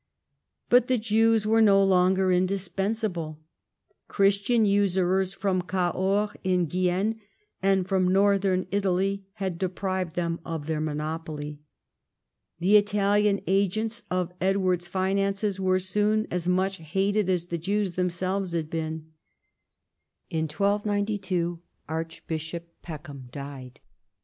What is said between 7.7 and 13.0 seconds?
from northern Italy had deprived them of their monopoly. The